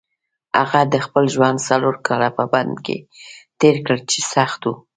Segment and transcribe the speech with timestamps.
[0.59, 2.97] هغه د خپل ژوند څلور کاله په بند کې
[3.59, 4.75] تېر کړل چې سخت وو.